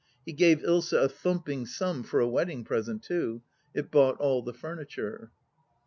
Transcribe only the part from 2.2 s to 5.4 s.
a wedding present, too; it bought all the furniture.